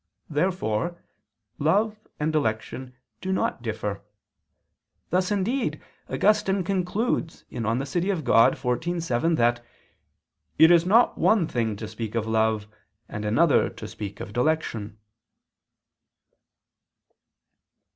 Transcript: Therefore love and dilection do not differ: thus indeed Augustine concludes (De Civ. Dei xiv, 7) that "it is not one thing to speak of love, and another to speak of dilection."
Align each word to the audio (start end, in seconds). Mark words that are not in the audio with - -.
Therefore 0.31 0.99
love 1.59 1.99
and 2.19 2.33
dilection 2.33 2.93
do 3.21 3.31
not 3.31 3.61
differ: 3.61 4.01
thus 5.11 5.29
indeed 5.29 5.79
Augustine 6.09 6.63
concludes 6.63 7.43
(De 7.51 7.57
Civ. 7.85 8.01
Dei 8.23 8.31
xiv, 8.31 9.03
7) 9.03 9.35
that 9.35 9.63
"it 10.57 10.71
is 10.71 10.87
not 10.87 11.19
one 11.19 11.47
thing 11.47 11.75
to 11.75 11.87
speak 11.87 12.15
of 12.15 12.25
love, 12.25 12.65
and 13.07 13.23
another 13.25 13.69
to 13.69 13.87
speak 13.87 14.19
of 14.19 14.33
dilection." 14.33 14.97